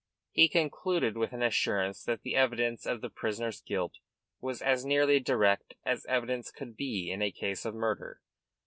He 0.31 0.49
concluded 0.49 1.15
with 1.15 1.31
an 1.31 1.43
assurance 1.43 2.03
that 2.05 2.23
the 2.23 2.35
evidence 2.35 2.87
of 2.87 3.01
the 3.01 3.09
prisoner's 3.11 3.61
guilt 3.61 3.99
was 4.39 4.59
as 4.59 4.83
nearly 4.83 5.19
direct 5.19 5.75
as 5.85 6.07
evidence 6.07 6.49
could 6.49 6.75
be 6.75 7.11
in 7.11 7.21
a 7.21 7.29
case 7.31 7.65
of 7.65 7.75
murder. 7.75 8.19